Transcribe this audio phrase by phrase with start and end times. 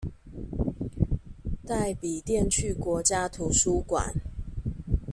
[1.63, 4.15] 帶筆電去國家圖書館